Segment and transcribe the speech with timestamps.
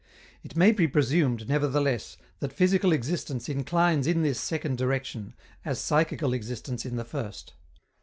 [0.41, 6.33] It may be presumed, nevertheless, that physical existence inclines in this second direction, as psychical
[6.33, 7.53] existence in the first.